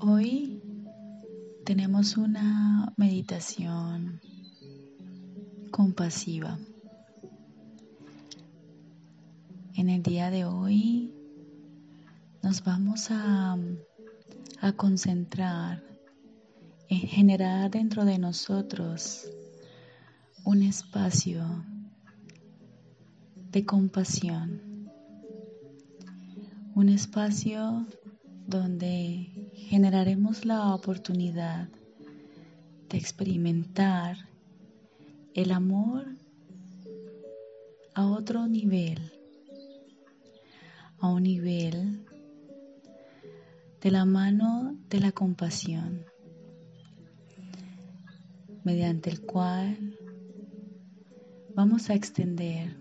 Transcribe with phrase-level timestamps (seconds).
[0.00, 0.62] Hoy
[1.64, 4.20] tenemos una meditación
[5.72, 6.56] compasiva.
[9.74, 11.12] En el día de hoy
[12.44, 13.58] nos vamos a,
[14.60, 15.82] a concentrar
[16.88, 19.28] en generar dentro de nosotros
[20.44, 21.44] un espacio
[23.50, 24.92] de compasión,
[26.76, 27.84] un espacio
[28.46, 31.68] donde generaremos la oportunidad
[32.88, 34.16] de experimentar
[35.34, 36.06] el amor
[37.94, 39.12] a otro nivel,
[40.98, 42.06] a un nivel
[43.80, 46.04] de la mano de la compasión,
[48.64, 49.98] mediante el cual
[51.54, 52.76] vamos a extender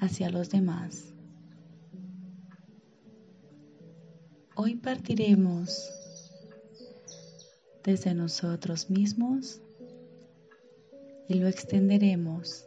[0.00, 1.11] hacia los demás.
[4.54, 5.90] Hoy partiremos
[7.82, 9.62] desde nosotros mismos
[11.26, 12.66] y lo extenderemos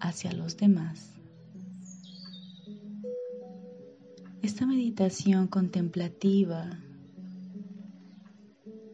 [0.00, 1.12] hacia los demás.
[4.42, 6.70] Esta meditación contemplativa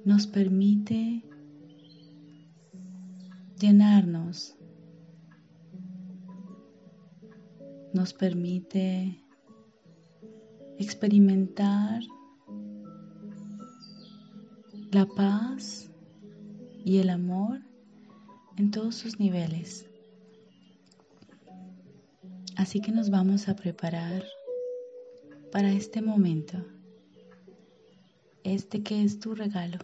[0.05, 1.25] nos permite
[3.59, 4.55] llenarnos,
[7.95, 9.22] nos permite
[10.83, 12.03] experimentar
[14.91, 15.91] la paz
[16.85, 17.61] y el amor
[18.57, 19.87] en todos sus niveles.
[22.57, 24.25] Así que nos vamos a preparar
[25.53, 26.59] para este momento,
[28.43, 29.79] este que es tu regalo,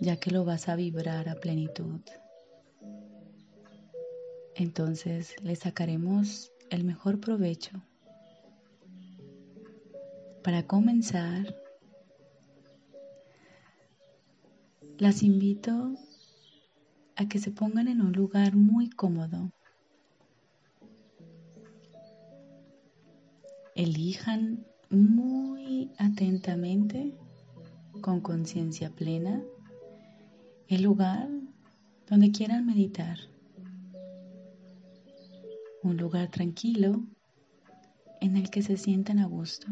[0.00, 2.00] ya que lo vas a vibrar a plenitud.
[4.54, 7.82] Entonces le sacaremos el mejor provecho.
[10.42, 11.56] Para comenzar,
[14.98, 15.94] las invito
[17.16, 19.50] a que se pongan en un lugar muy cómodo.
[23.74, 27.14] Elijan muy atentamente,
[28.00, 29.42] con conciencia plena,
[30.68, 31.28] el lugar
[32.08, 33.18] donde quieran meditar
[35.86, 37.04] un lugar tranquilo
[38.20, 39.68] en el que se sientan a gusto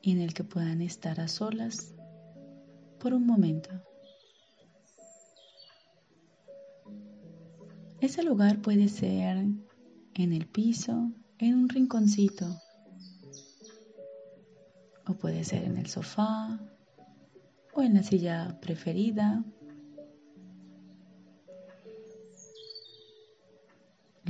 [0.00, 1.94] y en el que puedan estar a solas
[3.00, 3.70] por un momento.
[8.00, 9.46] Ese lugar puede ser
[10.14, 12.46] en el piso, en un rinconcito,
[15.06, 16.60] o puede ser en el sofá
[17.74, 19.44] o en la silla preferida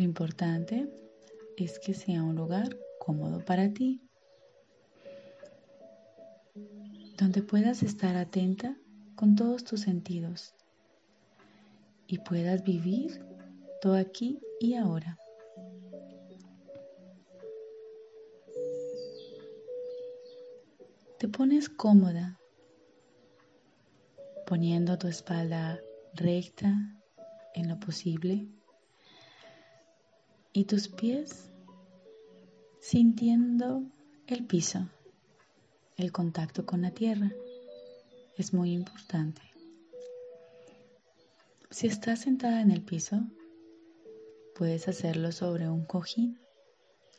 [0.00, 0.88] Lo importante
[1.58, 4.00] es que sea un lugar cómodo para ti,
[7.18, 8.78] donde puedas estar atenta
[9.14, 10.54] con todos tus sentidos
[12.06, 13.22] y puedas vivir
[13.82, 15.18] todo aquí y ahora.
[21.18, 22.40] Te pones cómoda,
[24.46, 25.78] poniendo tu espalda
[26.14, 26.72] recta
[27.54, 28.48] en lo posible
[30.52, 31.48] y tus pies
[32.80, 33.84] sintiendo
[34.26, 34.88] el piso,
[35.96, 37.30] el contacto con la tierra.
[38.36, 39.42] Es muy importante.
[41.70, 43.20] Si estás sentada en el piso,
[44.56, 46.40] puedes hacerlo sobre un cojín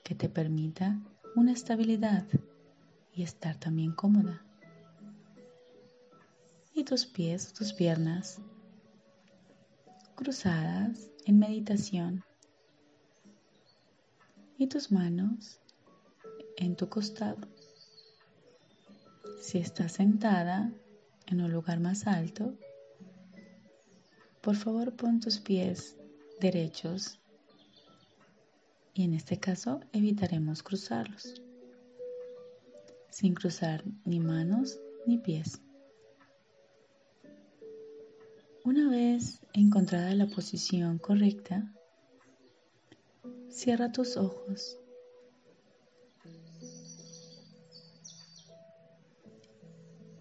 [0.03, 0.99] que te permita
[1.35, 2.25] una estabilidad
[3.13, 4.43] y estar también cómoda.
[6.73, 8.41] Y tus pies, tus piernas
[10.15, 12.23] cruzadas en meditación
[14.61, 15.59] y tus manos
[16.55, 17.47] en tu costado.
[19.41, 20.71] Si estás sentada
[21.25, 22.53] en un lugar más alto,
[24.39, 25.97] por favor pon tus pies
[26.39, 27.19] derechos
[28.93, 31.41] y en este caso evitaremos cruzarlos,
[33.09, 35.59] sin cruzar ni manos ni pies.
[38.63, 41.73] Una vez encontrada la posición correcta,
[43.51, 44.79] Cierra tus ojos.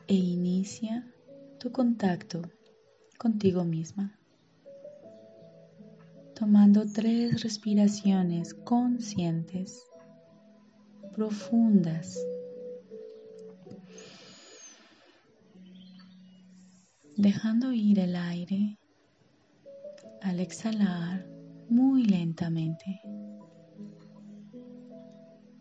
[0.08, 1.08] E inicia
[1.60, 2.42] tu contacto
[3.18, 4.18] contigo misma.
[6.34, 9.86] Tomando tres respiraciones conscientes,
[11.14, 12.18] profundas.
[17.16, 18.76] Dejando ir el aire
[20.20, 21.29] al exhalar
[21.70, 23.00] muy lentamente,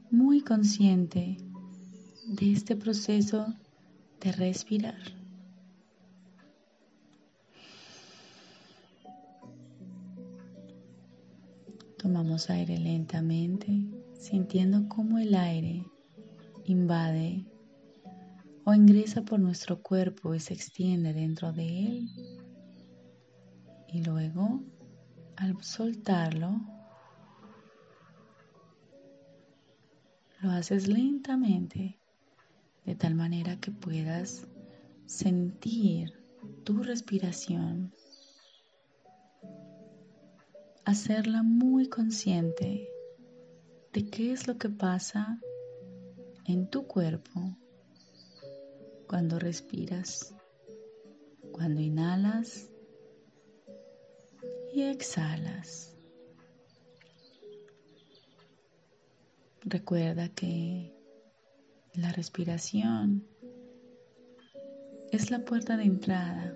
[0.09, 1.37] muy consciente
[2.25, 3.53] de este proceso
[4.19, 4.99] de respirar.
[11.99, 13.85] Tomamos aire lentamente,
[14.19, 15.85] sintiendo cómo el aire
[16.65, 17.45] invade
[18.63, 22.09] o ingresa por nuestro cuerpo y se extiende dentro de él.
[23.87, 24.63] Y luego,
[25.39, 26.59] al soltarlo,
[30.41, 31.97] lo haces lentamente,
[32.85, 34.47] de tal manera que puedas
[35.05, 36.11] sentir
[36.65, 37.93] tu respiración,
[40.83, 42.89] hacerla muy consciente
[43.93, 45.39] de qué es lo que pasa
[46.43, 47.57] en tu cuerpo
[49.07, 50.35] cuando respiras,
[51.53, 52.68] cuando inhalas
[54.73, 55.95] y exhalas.
[59.61, 60.93] Recuerda que
[61.93, 63.27] la respiración
[65.11, 66.55] es la puerta de entrada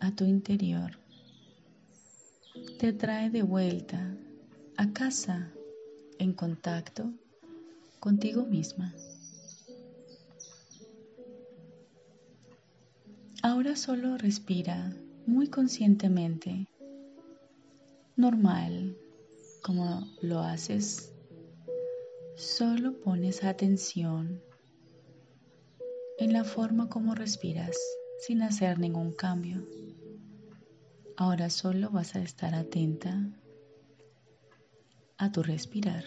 [0.00, 0.98] a tu interior.
[2.78, 4.16] Te trae de vuelta
[4.76, 5.52] a casa
[6.18, 7.12] en contacto
[8.00, 8.94] contigo misma.
[13.44, 14.94] Ahora solo respira
[15.26, 16.68] muy conscientemente,
[18.14, 18.96] normal,
[19.64, 21.12] como lo haces.
[22.36, 24.40] Solo pones atención
[26.18, 27.76] en la forma como respiras
[28.20, 29.66] sin hacer ningún cambio.
[31.16, 33.28] Ahora solo vas a estar atenta
[35.18, 36.04] a tu respirar.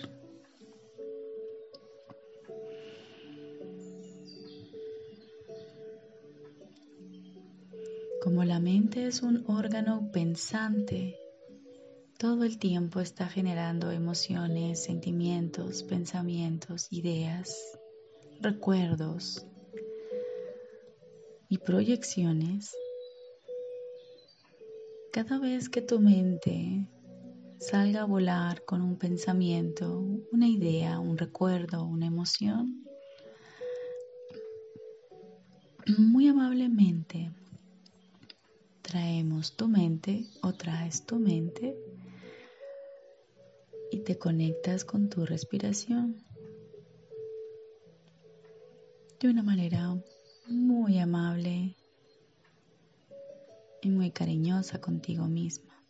[8.35, 11.17] Como la mente es un órgano pensante,
[12.17, 17.57] todo el tiempo está generando emociones, sentimientos, pensamientos, ideas,
[18.41, 19.47] recuerdos
[21.47, 22.75] y proyecciones.
[25.13, 26.89] Cada vez que tu mente
[27.59, 29.97] salga a volar con un pensamiento,
[30.33, 32.83] una idea, un recuerdo, una emoción,
[35.97, 37.31] muy amablemente
[38.95, 41.77] traemos tu mente o traes tu mente
[43.91, 46.23] y te conectas con tu respiración
[49.19, 50.01] de una manera
[50.47, 51.75] muy amable
[53.81, 55.83] y muy cariñosa contigo misma.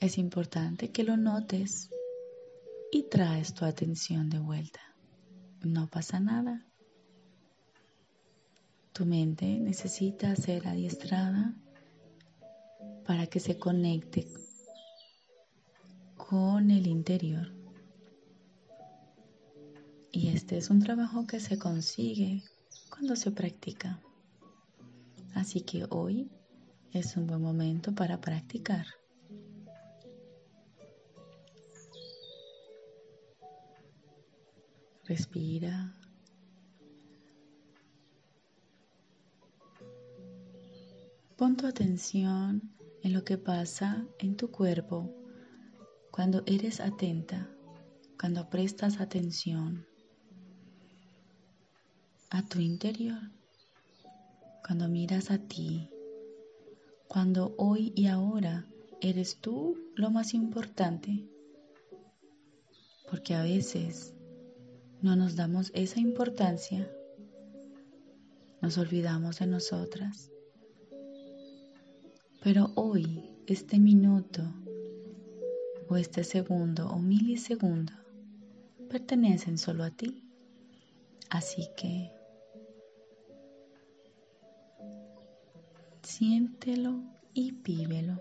[0.00, 1.88] Es importante que lo notes
[2.90, 4.80] y traes tu atención de vuelta.
[5.62, 6.66] No pasa nada.
[8.96, 11.54] Tu mente necesita ser adiestrada
[13.04, 14.26] para que se conecte
[16.16, 17.52] con el interior.
[20.12, 22.42] Y este es un trabajo que se consigue
[22.88, 24.00] cuando se practica.
[25.34, 26.30] Así que hoy
[26.92, 28.86] es un buen momento para practicar.
[35.04, 35.94] Respira
[41.36, 42.62] Pon tu atención
[43.02, 45.14] en lo que pasa en tu cuerpo
[46.10, 47.50] cuando eres atenta,
[48.18, 49.86] cuando prestas atención
[52.30, 53.20] a tu interior,
[54.66, 55.90] cuando miras a ti,
[57.06, 58.66] cuando hoy y ahora
[59.02, 61.28] eres tú lo más importante,
[63.10, 64.14] porque a veces
[65.02, 66.90] no nos damos esa importancia,
[68.62, 70.30] nos olvidamos de nosotras
[72.46, 74.40] pero hoy, este minuto,
[75.88, 77.92] o este segundo o milisegundo,
[78.88, 80.22] pertenecen solo a ti.
[81.28, 82.12] Así que
[86.04, 87.02] siéntelo
[87.34, 88.20] y vívelo.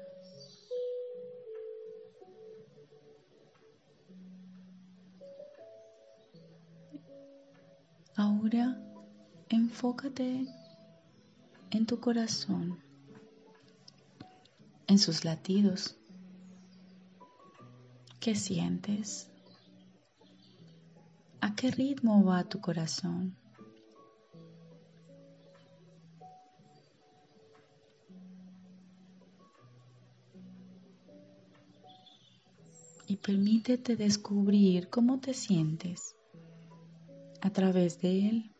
[8.16, 8.82] Ahora
[9.50, 10.48] enfócate
[11.70, 12.85] en tu corazón
[14.88, 15.98] en sus latidos.
[18.20, 19.30] ¿Qué sientes?
[21.42, 23.36] ¿A qué ritmo va tu corazón?
[33.08, 36.16] Y permítete descubrir cómo te sientes
[37.42, 38.55] a través de él.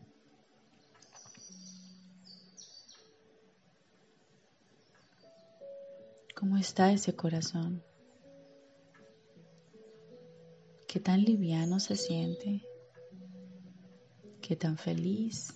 [6.56, 7.84] ¿Cómo está ese corazón?
[10.88, 12.62] ¿Qué tan liviano se siente?
[14.42, 15.54] ¿Qué tan feliz?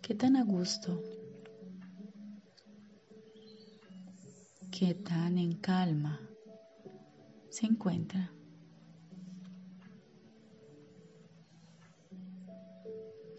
[0.00, 1.02] ¿Qué tan a gusto?
[4.70, 6.20] ¿Qué tan en calma
[7.50, 8.32] se encuentra?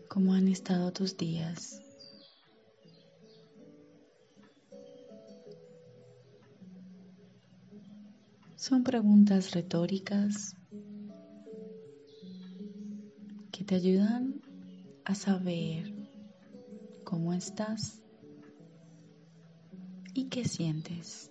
[0.10, 1.83] ¿Cómo han estado tus días?
[8.65, 10.55] Son preguntas retóricas
[13.51, 14.41] que te ayudan
[15.03, 15.93] a saber
[17.03, 18.01] cómo estás
[20.13, 21.29] y qué sientes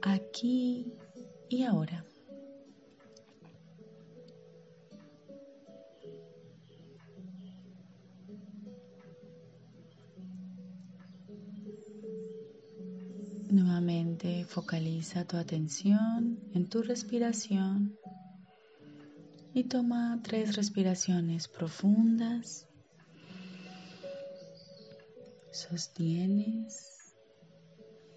[0.00, 0.90] aquí
[1.50, 2.09] y ahora.
[14.50, 17.96] Focaliza tu atención en tu respiración
[19.54, 22.66] y toma tres respiraciones profundas.
[25.52, 27.14] Sostienes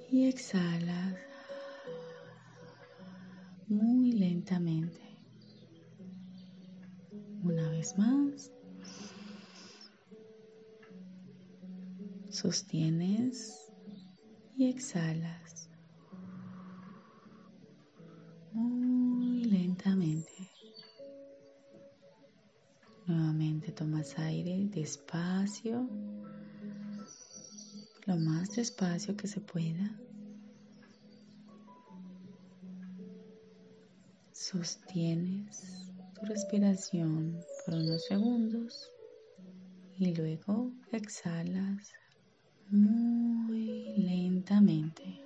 [0.09, 1.15] y exhalas
[3.67, 5.01] muy lentamente.
[7.43, 8.51] Una vez más.
[12.31, 13.71] Sostienes
[14.57, 15.52] y exhalas
[18.53, 20.49] muy lentamente.
[23.05, 25.89] Nuevamente tomas aire despacio,
[28.05, 29.91] lo más despacio que se pueda.
[34.31, 38.91] Sostienes tu respiración por unos segundos
[39.97, 41.91] y luego exhalas
[42.69, 45.22] muy lentamente.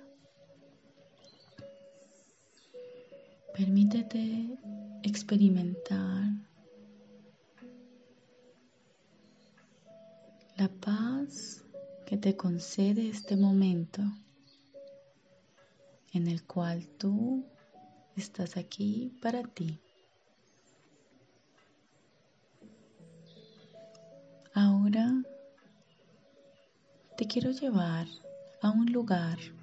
[3.58, 4.56] Permítete
[5.02, 6.28] experimentar
[10.56, 11.64] la paz
[12.06, 14.00] que te concede este momento
[16.12, 17.44] en el cual tú
[18.14, 19.80] estás aquí para ti.
[24.54, 25.20] Ahora
[27.16, 28.06] te quiero llevar
[28.62, 29.57] a un lugar.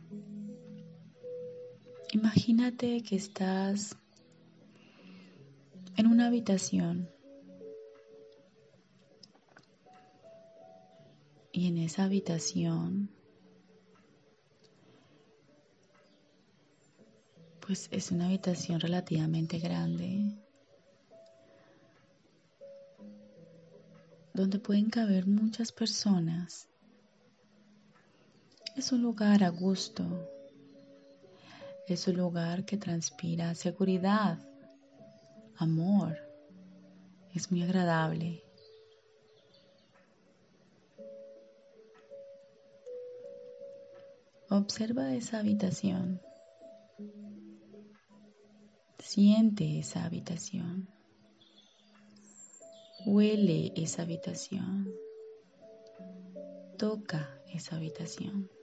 [2.15, 3.97] Imagínate que estás
[5.97, 7.09] en una habitación
[11.51, 13.09] y en esa habitación
[17.59, 20.37] pues es una habitación relativamente grande
[24.33, 26.69] donde pueden caber muchas personas
[28.77, 30.34] es un lugar a gusto.
[31.87, 34.39] Es un lugar que transpira seguridad,
[35.57, 36.17] amor.
[37.31, 38.43] Es muy agradable.
[44.49, 46.19] Observa esa habitación.
[48.97, 50.89] Siente esa habitación.
[53.05, 54.91] Huele esa habitación.
[56.79, 58.54] Toca esa habitación.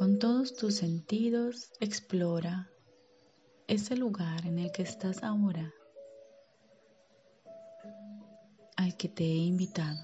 [0.00, 2.70] Con todos tus sentidos explora
[3.66, 5.74] ese lugar en el que estás ahora,
[8.78, 10.00] al que te he invitado.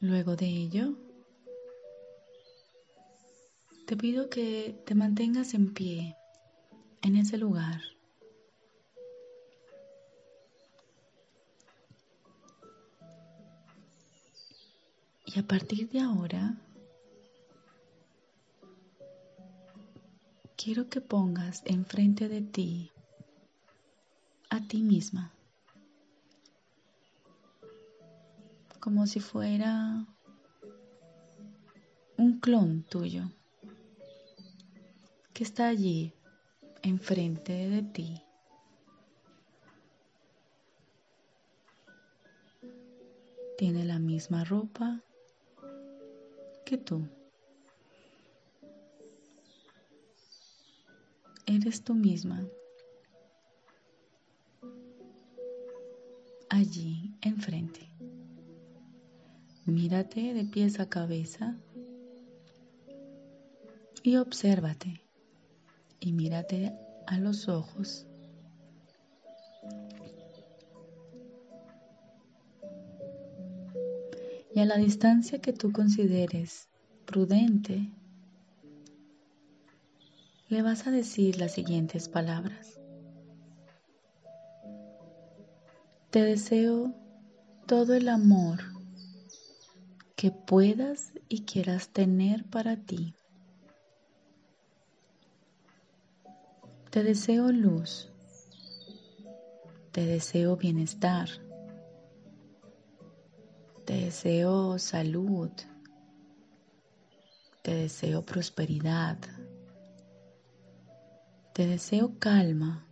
[0.00, 0.94] Luego de ello,
[3.86, 6.14] te pido que te mantengas en pie
[7.00, 7.80] en ese lugar
[15.30, 16.56] Y a partir de ahora,
[20.56, 22.90] quiero que pongas enfrente de ti
[24.48, 25.34] a ti misma,
[28.80, 30.06] como si fuera
[32.16, 33.30] un clon tuyo
[35.34, 36.14] que está allí
[36.82, 38.22] enfrente de ti.
[43.58, 45.02] Tiene la misma ropa,
[46.68, 47.08] que tú.
[51.46, 52.46] Eres tú misma.
[56.50, 57.88] Allí enfrente.
[59.64, 61.56] Mírate de pies a cabeza
[64.02, 65.00] y obsérvate
[66.00, 66.74] y mírate
[67.06, 68.07] a los ojos.
[74.58, 76.66] Y a la distancia que tú consideres
[77.06, 77.92] prudente,
[80.48, 82.80] le vas a decir las siguientes palabras.
[86.10, 86.92] Te deseo
[87.66, 88.58] todo el amor
[90.16, 93.14] que puedas y quieras tener para ti.
[96.90, 98.10] Te deseo luz.
[99.92, 101.28] Te deseo bienestar.
[103.88, 105.50] Te deseo salud.
[107.62, 109.16] Te deseo prosperidad.
[111.54, 112.86] Te deseo calma.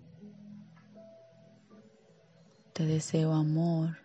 [2.73, 3.99] Te deseo amor.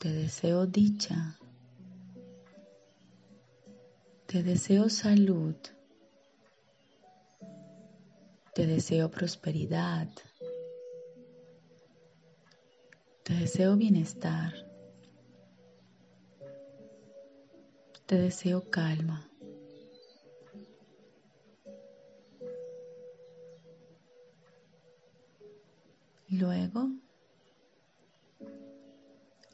[0.00, 1.38] Te deseo dicha.
[4.26, 5.54] Te deseo salud.
[8.52, 10.08] Te deseo prosperidad.
[13.26, 14.54] Te deseo bienestar.
[18.06, 19.28] Te deseo calma.
[26.28, 26.88] Luego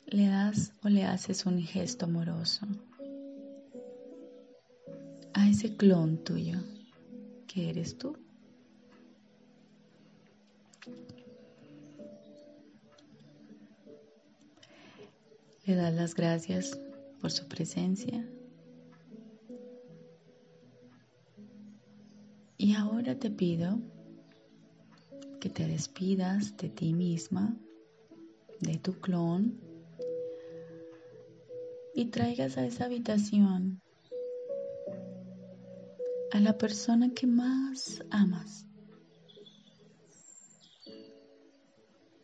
[0.05, 2.67] le das o le haces un gesto amoroso
[5.33, 6.59] a ese clon tuyo
[7.47, 8.19] que eres tú.
[15.73, 16.79] Le das las gracias
[17.19, 18.29] por su presencia.
[22.59, 23.81] Y ahora te pido
[25.41, 27.57] que te despidas de ti misma,
[28.61, 29.59] de tu clon,
[31.95, 33.81] y traigas a esa habitación
[36.33, 38.67] a la persona que más amas.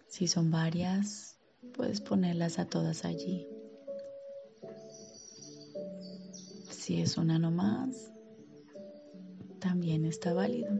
[0.06, 1.38] Si son varias,
[1.78, 3.47] puedes ponerlas a todas allí.
[6.88, 8.14] Si es una nomás,
[9.60, 10.70] también está válido.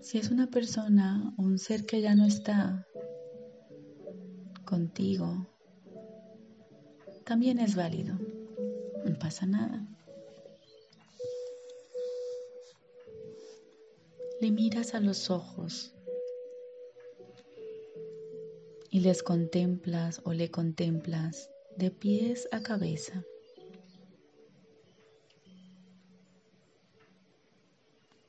[0.00, 2.86] Si es una persona un ser que ya no está
[4.64, 5.46] contigo,
[7.26, 8.14] también es válido.
[9.04, 9.86] No pasa nada.
[14.40, 15.94] Le miras a los ojos
[18.88, 23.24] y les contemplas o le contemplas de pies a cabeza.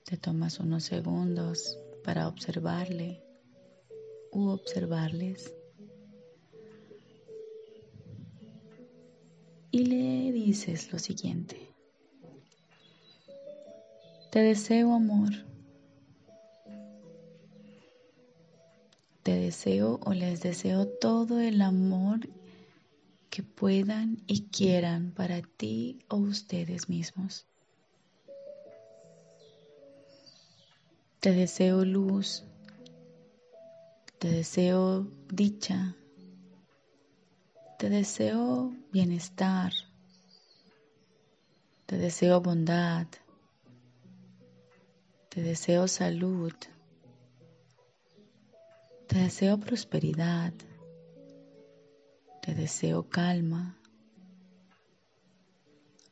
[0.05, 3.23] Te tomas unos segundos para observarle
[4.31, 5.53] u observarles
[9.71, 11.71] y le dices lo siguiente.
[14.31, 15.31] Te deseo amor.
[19.23, 22.27] Te deseo o les deseo todo el amor
[23.31, 27.47] que puedan y quieran para ti o ustedes mismos.
[31.21, 32.43] Te deseo luz,
[34.19, 35.95] te deseo dicha,
[37.79, 39.71] te deseo bienestar,
[41.85, 43.07] te deseo bondad,
[45.29, 46.53] te deseo salud,
[49.07, 50.53] te deseo prosperidad,
[52.41, 53.77] te deseo calma,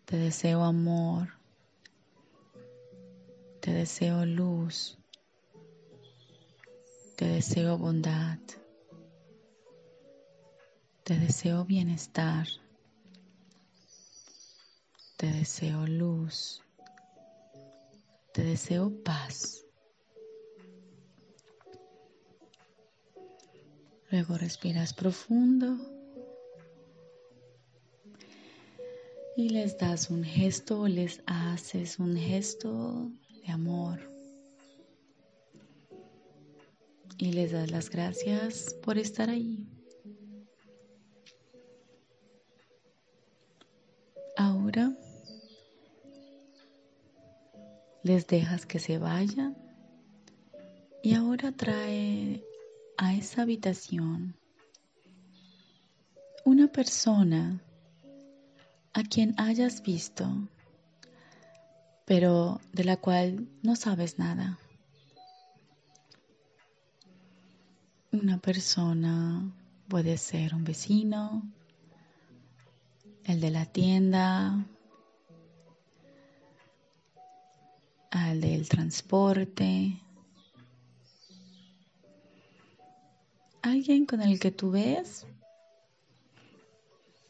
[0.06, 1.30] te deseo amor,
[3.60, 4.98] te deseo luz,
[7.18, 8.38] te deseo bondad,
[11.04, 12.48] te deseo bienestar,
[15.18, 16.62] te deseo luz,
[18.34, 19.65] te deseo paz.
[24.12, 25.99] Luego respiras profundo
[29.39, 33.10] y les das un gesto o les haces un gesto
[33.41, 33.97] de amor.
[37.17, 39.65] Y les das las gracias por estar ahí.
[44.36, 44.93] Ahora
[48.04, 49.56] les dejas que se vayan
[51.02, 52.43] y ahora trae
[52.97, 54.36] a esa habitación
[56.43, 57.63] una persona
[58.93, 60.28] a quien hayas visto,
[62.06, 64.60] pero de la cual no sabes nada.
[68.12, 69.52] Una persona
[69.88, 71.43] puede ser un vecino,
[73.25, 74.65] el de la tienda,
[78.12, 80.02] al del transporte,
[83.62, 85.25] alguien con el que tú ves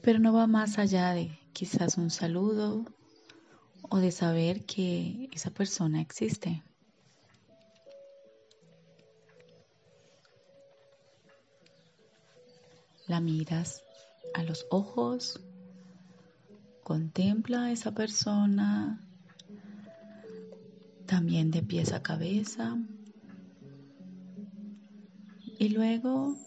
[0.01, 2.85] Pero no va más allá de quizás un saludo
[3.89, 6.63] o de saber que esa persona existe.
[13.07, 13.83] La miras
[14.33, 15.39] a los ojos,
[16.83, 19.03] contempla a esa persona
[21.05, 22.77] también de pies a cabeza
[25.57, 26.37] y luego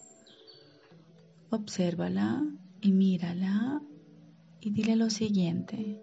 [1.49, 2.43] obsérvala
[2.81, 3.81] y mírala
[4.63, 6.01] y dile lo siguiente.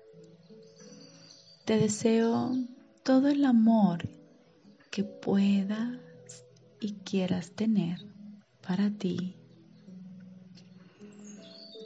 [1.64, 2.52] Te deseo
[3.02, 4.06] todo el amor
[4.90, 5.98] que puedas
[6.78, 7.98] y quieras tener
[8.60, 9.34] para ti.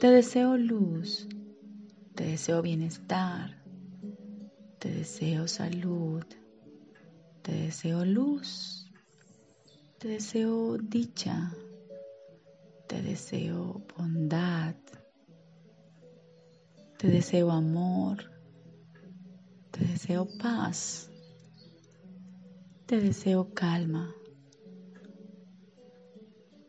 [0.01, 1.29] Te deseo luz,
[2.13, 3.63] te deseo bienestar,
[4.79, 6.25] te deseo salud,
[7.41, 8.91] te deseo luz,
[9.97, 11.53] te deseo dicha,
[12.87, 14.75] te deseo bondad,
[16.97, 18.23] te deseo amor,
[19.71, 21.09] te deseo paz.
[22.85, 24.15] Te deseo calma.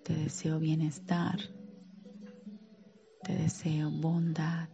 [0.02, 1.38] Te deseo bienestar.
[3.22, 4.68] Te deseo bondad.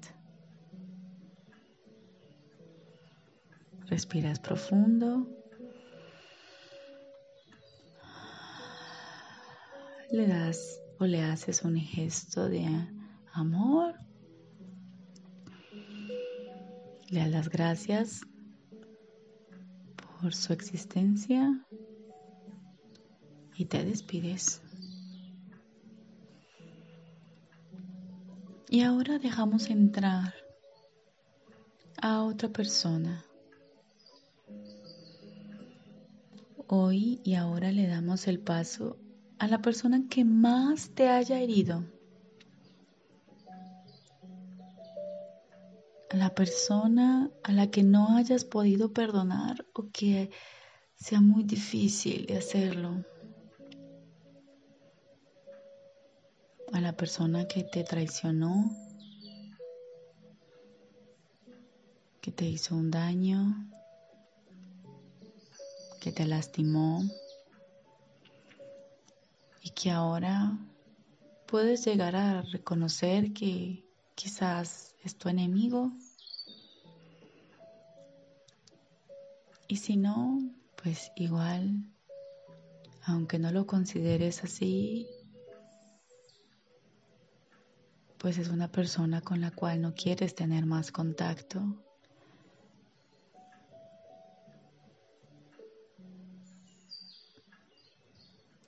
[3.86, 5.26] Respiras profundo.
[10.10, 12.66] Le das o le haces un gesto de
[13.32, 13.98] amor
[17.12, 18.20] le das las gracias
[20.20, 21.62] por su existencia
[23.54, 24.62] y te despides.
[28.70, 30.32] Y ahora dejamos entrar
[32.00, 33.22] a otra persona.
[36.66, 38.96] Hoy y ahora le damos el paso
[39.38, 41.84] a la persona que más te haya herido.
[46.12, 50.30] A la persona a la que no hayas podido perdonar o que
[50.94, 53.02] sea muy difícil de hacerlo.
[56.72, 58.70] A la persona que te traicionó,
[62.20, 63.70] que te hizo un daño,
[66.00, 67.02] que te lastimó
[69.62, 70.58] y que ahora
[71.46, 75.92] puedes llegar a reconocer que quizás es tu enemigo.
[79.68, 80.40] Y si no,
[80.82, 81.84] pues igual,
[83.04, 85.08] aunque no lo consideres así,
[88.18, 91.82] pues es una persona con la cual no quieres tener más contacto.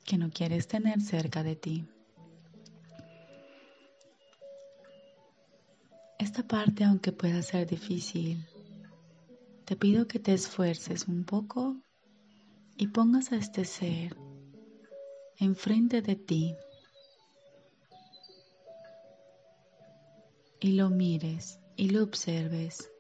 [0.05, 1.89] que no quieres tener cerca de ti.
[6.35, 8.45] Esta parte, aunque pueda ser difícil,
[9.65, 11.77] te pido que te esfuerces un poco
[12.77, 14.17] y pongas a este ser
[15.39, 16.57] enfrente de ti
[20.59, 22.91] y lo mires y lo observes,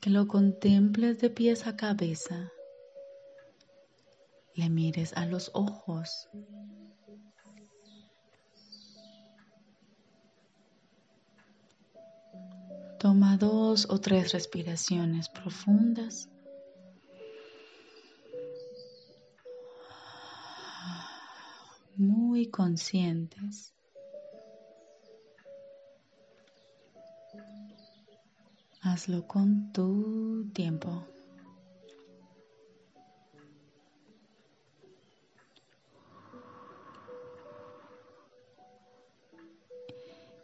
[0.00, 2.50] que lo contemples de pies a cabeza,
[4.54, 6.30] le mires a los ojos
[13.36, 16.28] Dos o tres respiraciones profundas.
[21.96, 23.74] Muy conscientes.
[28.80, 31.06] Hazlo con tu tiempo.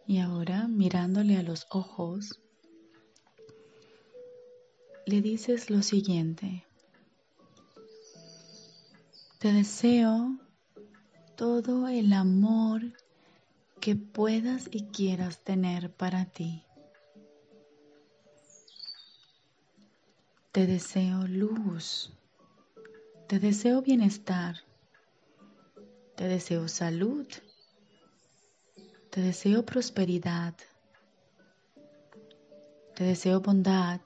[0.07, 2.44] Y ahora mirándole a los ojos,
[5.07, 6.65] le dices lo siguiente.
[9.39, 10.39] Te deseo
[11.37, 12.81] todo el amor
[13.81, 16.65] que puedas y quieras tener para ti.
[20.53, 22.11] Te deseo luz.
[23.29, 24.57] Te deseo bienestar.
[26.17, 27.27] Te deseo salud.
[29.11, 30.55] Te deseo prosperidad.
[32.95, 34.01] Te deseo bondad.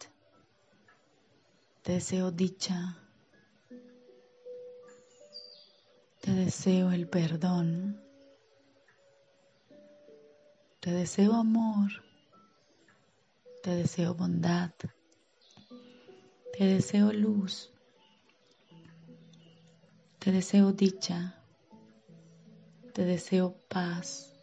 [1.88, 2.98] Te deseo dicha.
[6.20, 7.98] Te deseo el perdón.
[10.80, 11.88] Te deseo amor.
[13.62, 14.70] Te deseo bondad.
[16.52, 17.72] Te deseo luz.
[20.18, 21.42] Te deseo dicha.
[22.92, 24.34] Te deseo paz.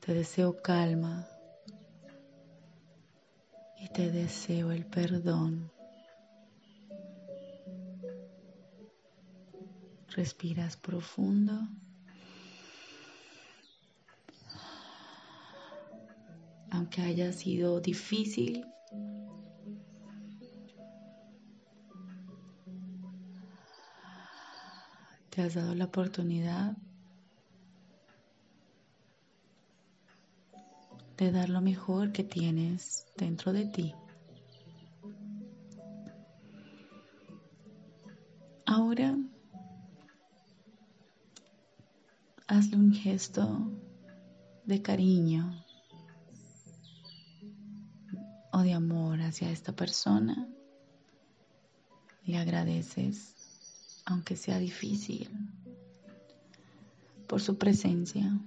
[0.00, 1.26] Te deseo calma
[3.80, 5.70] y te deseo el perdón.
[10.16, 11.52] Respiras profundo.
[16.70, 18.66] Aunque haya sido difícil,
[25.30, 26.76] te has dado la oportunidad
[31.18, 33.94] de dar lo mejor que tienes dentro de ti.
[38.64, 39.18] Ahora
[42.46, 43.72] hazle un gesto
[44.64, 45.64] de cariño
[48.52, 50.48] o de amor hacia esta persona.
[52.24, 53.34] Le agradeces,
[54.04, 55.28] aunque sea difícil,
[57.26, 58.38] por su presencia.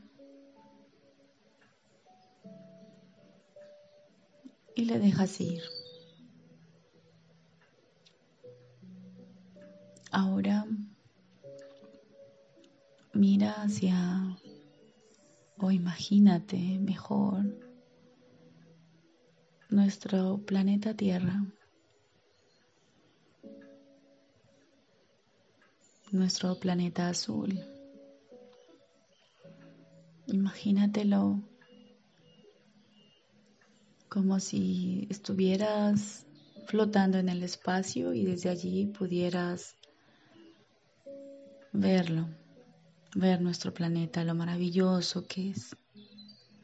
[4.76, 5.62] Y le dejas ir.
[10.12, 10.66] Ahora
[13.14, 14.38] Mira hacia
[15.58, 17.44] o imagínate mejor
[19.70, 21.46] nuestro planeta Tierra,
[26.12, 27.60] nuestro planeta azul.
[30.28, 31.42] Imagínatelo
[34.12, 36.26] como si estuvieras
[36.66, 39.78] flotando en el espacio y desde allí pudieras
[41.72, 42.28] verlo
[43.16, 45.78] ver nuestro planeta, lo maravilloso que es,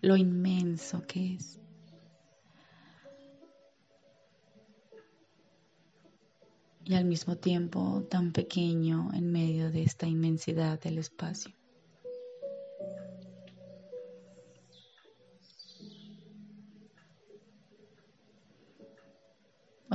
[0.01, 1.57] lo inmenso que es.
[6.83, 11.56] Y al mismo tiempo tan pequeño en medio de esta inmensidad del espacio.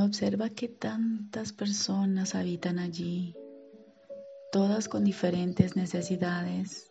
[0.04, 3.36] Observa que tantas personas habitan allí
[4.50, 6.90] todas con diferentes necesidades,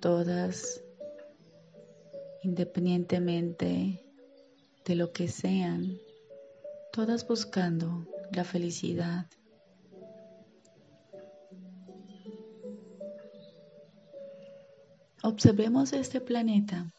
[0.00, 0.82] todas
[2.42, 4.04] independientemente
[4.84, 5.96] de lo que sean,
[6.92, 9.26] todas buscando la felicidad.
[15.22, 16.92] Observemos este planeta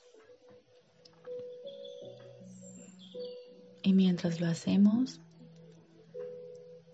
[3.90, 5.20] y mientras lo hacemos,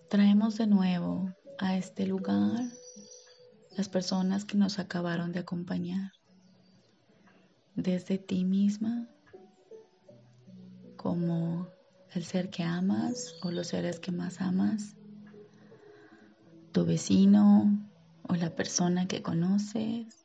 [0.08, 2.64] Traemos de nuevo a este lugar
[3.76, 6.12] las personas que nos acabaron de acompañar.
[7.74, 9.08] Desde ti misma,
[10.96, 11.66] como
[12.14, 14.94] el ser que amas o los seres que más amas,
[16.70, 17.76] tu vecino
[18.28, 20.24] o la persona que conoces,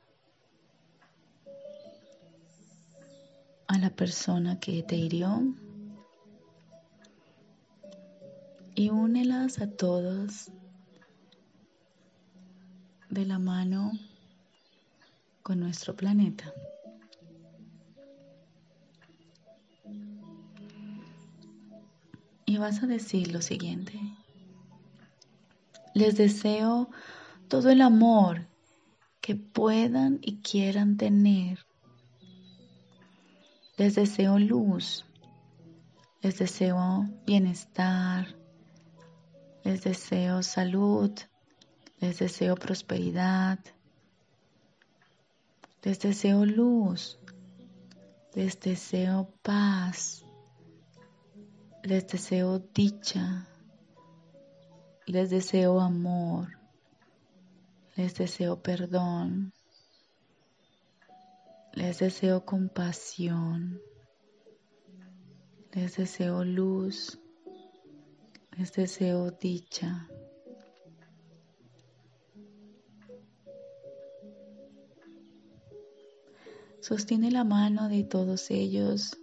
[3.67, 5.55] a la persona que te hirió
[8.81, 10.51] y únelas a todos
[13.11, 13.91] de la mano
[15.43, 16.51] con nuestro planeta.
[22.47, 23.99] Y vas a decir lo siguiente.
[25.93, 26.89] Les deseo
[27.49, 28.47] todo el amor
[29.21, 31.67] que puedan y quieran tener.
[33.77, 35.05] Les deseo luz.
[36.23, 38.40] Les deseo bienestar,
[39.63, 41.13] les deseo salud,
[41.99, 43.59] les deseo prosperidad,
[45.83, 47.19] les deseo luz,
[48.33, 50.25] les deseo paz,
[51.83, 53.47] les deseo dicha,
[55.05, 56.47] les deseo amor,
[57.95, 59.53] les deseo perdón,
[61.73, 63.79] les deseo compasión,
[65.71, 67.20] les deseo luz,
[68.57, 70.07] les deseo dicha.
[76.81, 79.17] Sostiene la mano de todos ellos.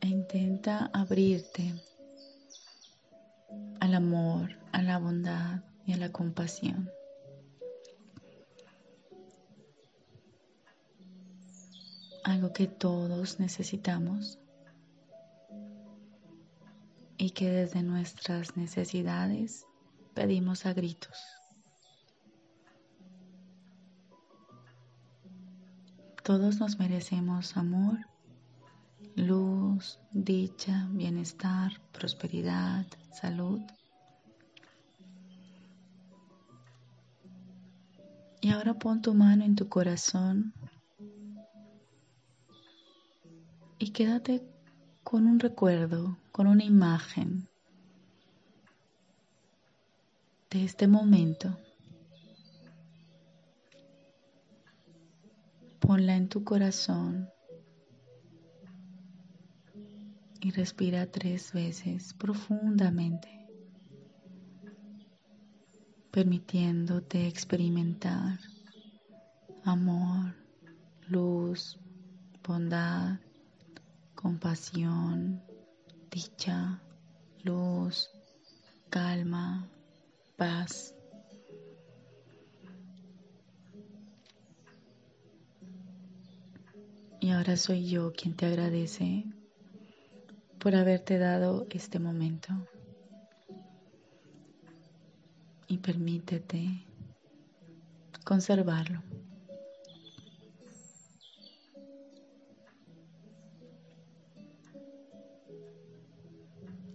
[0.00, 1.74] E intenta abrirte
[3.80, 6.95] al amor, a la bondad y a la compasión.
[12.56, 14.38] Que todos necesitamos
[17.18, 19.66] y que desde nuestras necesidades
[20.14, 21.18] pedimos a gritos.
[26.24, 27.98] Todos nos merecemos amor,
[29.16, 33.60] luz, dicha, bienestar, prosperidad, salud.
[38.40, 40.54] Y ahora pon tu mano en tu corazón
[43.86, 44.42] y quédate
[45.04, 47.48] con un recuerdo, con una imagen
[50.50, 51.56] de este momento.
[55.78, 57.28] Ponla en tu corazón
[60.40, 63.46] y respira tres veces profundamente,
[66.10, 68.40] permitiéndote experimentar
[69.62, 70.34] amor,
[71.06, 71.78] luz,
[72.42, 73.20] bondad,
[74.16, 75.40] compasión,
[76.10, 76.82] dicha,
[77.44, 78.10] luz,
[78.90, 79.68] calma,
[80.36, 80.94] paz.
[87.20, 89.24] Y ahora soy yo quien te agradece
[90.58, 92.52] por haberte dado este momento.
[95.68, 96.84] Y permítete
[98.24, 99.02] conservarlo.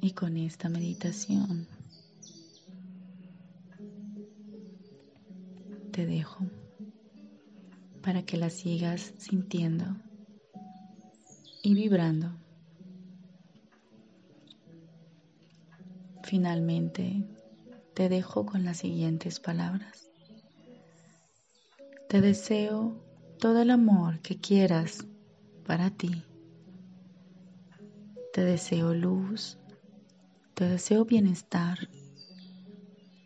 [0.01, 1.67] Y con esta meditación
[5.91, 6.45] te dejo
[8.01, 9.85] para que la sigas sintiendo
[11.61, 12.31] y vibrando.
[16.23, 17.23] Finalmente,
[17.93, 20.09] te dejo con las siguientes palabras.
[22.07, 23.03] Te deseo
[23.37, 25.05] todo el amor que quieras
[25.65, 26.23] para ti.
[28.33, 29.60] Te deseo luz,
[30.61, 31.89] te deseo bienestar,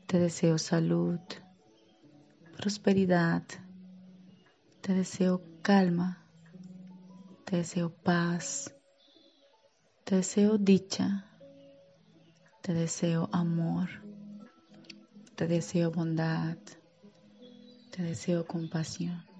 [0.07, 1.19] te deseo salud,
[2.55, 3.43] prosperidad,
[4.79, 6.25] te deseo calma,
[7.43, 8.73] te deseo paz,
[10.05, 11.25] te deseo dicha,
[12.61, 13.89] te deseo amor,
[15.35, 16.55] te deseo bondad,
[17.91, 19.34] te deseo compasión.